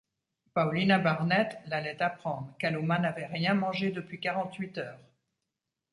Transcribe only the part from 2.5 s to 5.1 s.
Kalumah n’avait rien mangé depuis quarante-huit heures.